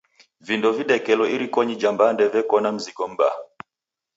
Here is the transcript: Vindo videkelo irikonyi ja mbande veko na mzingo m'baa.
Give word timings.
Vindo 0.47 0.69
videkelo 0.77 1.23
irikonyi 1.35 1.75
ja 1.81 1.89
mbande 1.95 2.25
veko 2.33 2.55
na 2.61 2.69
mzingo 2.75 3.05
m'baa. 3.11 3.37